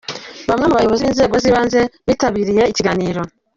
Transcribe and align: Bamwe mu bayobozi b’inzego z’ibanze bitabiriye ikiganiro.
Bamwe 0.49 0.65
mu 0.67 0.77
bayobozi 0.77 1.05
b’inzego 1.07 1.35
z’ibanze 1.43 1.79
bitabiriye 2.07 2.63
ikiganiro. 2.71 3.21